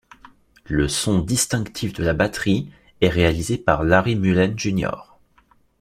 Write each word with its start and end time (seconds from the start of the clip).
Le 0.65 0.87
son 0.87 1.19
distinctif 1.19 1.93
de 1.93 2.03
la 2.03 2.15
batterie 2.15 2.71
est 3.01 3.09
réalisé 3.09 3.59
par 3.59 3.83
Larry 3.83 4.15
Mullen 4.15 4.57
Jr. 4.57 4.89